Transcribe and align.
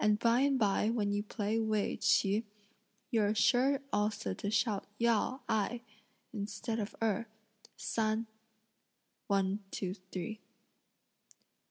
And 0.00 0.18
by 0.18 0.40
and 0.40 0.58
by 0.58 0.88
when 0.88 1.12
you 1.12 1.22
play 1.22 1.58
'Wei 1.60 1.98
Ch'i' 1.98 2.42
you're 3.10 3.34
sure 3.34 3.82
also 3.92 4.32
to 4.32 4.50
shout 4.50 4.84
out 4.84 4.88
yao, 4.96 5.40
ai, 5.46 5.82
(instead 6.32 6.78
of 6.78 6.96
erh), 7.02 7.26
san; 7.76 8.26
(one, 9.26 9.62
two, 9.70 9.92
three)." 9.92 10.40